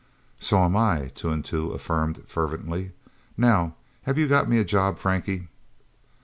[0.39, 2.93] "So am I," Two and Two affirmed fervently.
[3.37, 5.47] "Now, have you got me a job, Frankie?"